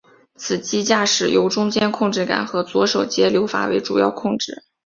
[0.33, 4.63] 此机驾驶由中间控制杆和左手节流阀为主要控制。